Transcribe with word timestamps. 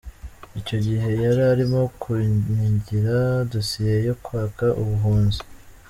Icyo 0.59 0.77
gihe 0.87 1.09
yari 1.23 1.41
arimo 1.53 1.81
kunyigira 2.01 3.17
dossier 3.51 3.97
yo 4.09 4.15
kwaka 4.23 4.65
ubuhunzi. 4.81 5.41